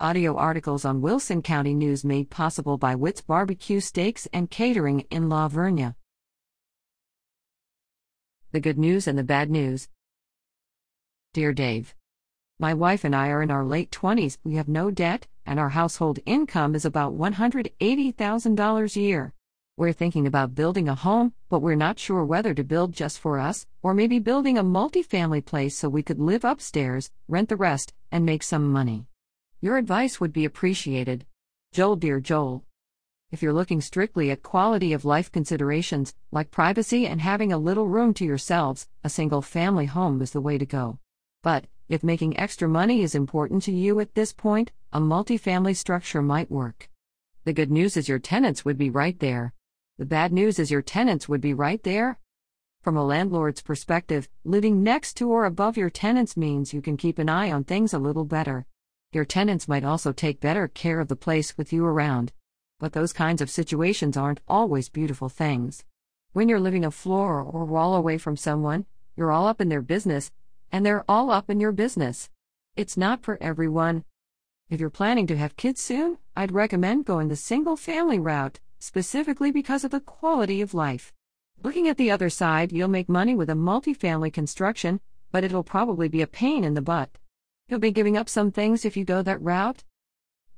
[0.00, 5.28] Audio articles on Wilson County News made possible by Witt's Barbecue Steaks and Catering in
[5.28, 5.94] La Vernia.
[8.50, 9.88] The good news and the bad news.
[11.32, 11.94] Dear Dave,
[12.58, 15.68] My wife and I are in our late 20s, we have no debt, and our
[15.68, 19.32] household income is about $180,000 a year.
[19.76, 23.38] We're thinking about building a home, but we're not sure whether to build just for
[23.38, 27.94] us, or maybe building a multifamily place so we could live upstairs, rent the rest,
[28.10, 29.06] and make some money.
[29.64, 31.24] Your advice would be appreciated.
[31.72, 32.64] Joel, dear Joel.
[33.30, 37.88] If you're looking strictly at quality of life considerations, like privacy and having a little
[37.88, 40.98] room to yourselves, a single family home is the way to go.
[41.42, 46.20] But, if making extra money is important to you at this point, a multifamily structure
[46.20, 46.90] might work.
[47.44, 49.54] The good news is your tenants would be right there.
[49.96, 52.18] The bad news is your tenants would be right there.
[52.82, 57.18] From a landlord's perspective, living next to or above your tenants means you can keep
[57.18, 58.66] an eye on things a little better.
[59.14, 62.32] Your tenants might also take better care of the place with you around.
[62.80, 65.84] But those kinds of situations aren't always beautiful things.
[66.32, 69.82] When you're living a floor or wall away from someone, you're all up in their
[69.82, 70.32] business,
[70.72, 72.28] and they're all up in your business.
[72.74, 74.04] It's not for everyone.
[74.68, 79.52] If you're planning to have kids soon, I'd recommend going the single family route, specifically
[79.52, 81.12] because of the quality of life.
[81.62, 86.08] Looking at the other side, you'll make money with a multifamily construction, but it'll probably
[86.08, 87.10] be a pain in the butt.
[87.66, 89.84] You'll be giving up some things if you go that route?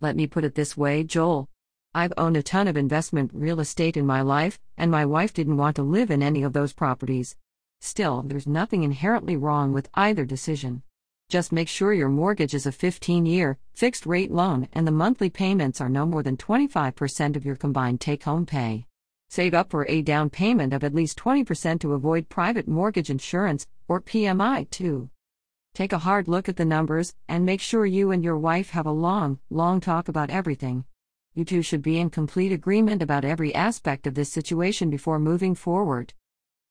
[0.00, 1.48] Let me put it this way, Joel.
[1.94, 5.56] I've owned a ton of investment real estate in my life, and my wife didn't
[5.56, 7.36] want to live in any of those properties.
[7.80, 10.82] Still, there's nothing inherently wrong with either decision.
[11.28, 15.30] Just make sure your mortgage is a 15 year, fixed rate loan and the monthly
[15.30, 18.84] payments are no more than 25% of your combined take home pay.
[19.28, 23.66] Save up for a down payment of at least 20% to avoid private mortgage insurance,
[23.86, 25.08] or PMI, too.
[25.76, 28.86] Take a hard look at the numbers and make sure you and your wife have
[28.86, 30.86] a long, long talk about everything.
[31.34, 35.54] You two should be in complete agreement about every aspect of this situation before moving
[35.54, 36.14] forward.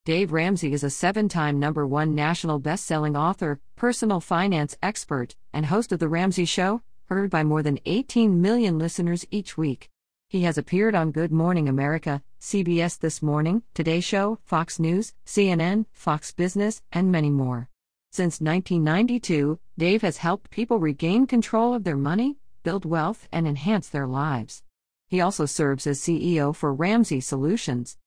[0.05, 5.35] Dave Ramsey is a seven time number one national best selling author, personal finance expert,
[5.53, 9.91] and host of The Ramsey Show, heard by more than 18 million listeners each week.
[10.29, 15.85] He has appeared on Good Morning America, CBS This Morning, Today Show, Fox News, CNN,
[15.93, 17.69] Fox Business, and many more.
[18.15, 23.89] Since 1992, Dave has helped people regain control of their money, build wealth, and enhance
[23.89, 24.63] their lives.
[25.09, 27.97] He also serves as CEO for Ramsey Solutions.